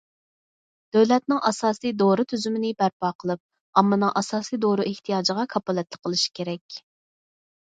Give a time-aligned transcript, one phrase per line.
[0.95, 3.43] دۆلەتنىڭ ئاساسىي دورا تۈزۈمىنى بەرپا قىلىپ،
[3.83, 6.81] ئاممىنىڭ ئاساسىي دورا ئېھتىياجىغا كاپالەتلىك قىلىش كېرەك.